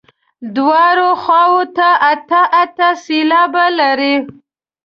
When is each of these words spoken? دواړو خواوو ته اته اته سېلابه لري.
دواړو 0.55 1.09
خواوو 1.23 1.63
ته 1.77 1.87
اته 2.11 2.41
اته 2.63 2.89
سېلابه 3.05 3.65
لري. 3.79 4.15